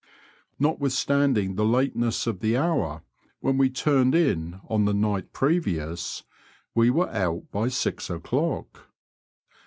Notwithstanding 0.57 1.53
the 1.57 1.63
lateness 1.63 2.25
of 2.25 2.39
the 2.39 2.57
hour 2.57 3.03
when 3.39 3.59
we 3.59 3.69
turned 3.69 4.15
in 4.15 4.59
on 4.67 4.85
the 4.85 4.95
night 4.95 5.31
previous, 5.31 6.23
we 6.73 6.89
were 6.89 7.09
out 7.11 7.43
hy 7.53 7.67
six 7.67 8.09
o'clock. 8.09 8.87